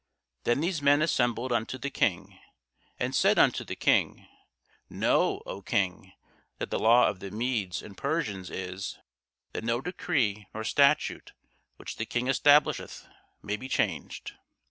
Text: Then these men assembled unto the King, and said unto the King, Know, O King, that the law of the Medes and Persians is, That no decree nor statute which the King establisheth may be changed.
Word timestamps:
Then 0.45 0.61
these 0.61 0.81
men 0.81 1.03
assembled 1.03 1.51
unto 1.53 1.77
the 1.77 1.91
King, 1.91 2.39
and 2.97 3.13
said 3.13 3.37
unto 3.37 3.63
the 3.63 3.75
King, 3.75 4.27
Know, 4.89 5.43
O 5.45 5.61
King, 5.61 6.13
that 6.57 6.71
the 6.71 6.79
law 6.79 7.07
of 7.07 7.19
the 7.19 7.29
Medes 7.29 7.83
and 7.83 7.95
Persians 7.95 8.49
is, 8.49 8.97
That 9.51 9.63
no 9.63 9.79
decree 9.79 10.47
nor 10.55 10.63
statute 10.63 11.33
which 11.77 11.97
the 11.97 12.07
King 12.07 12.25
establisheth 12.29 13.07
may 13.43 13.57
be 13.57 13.69
changed. 13.69 14.33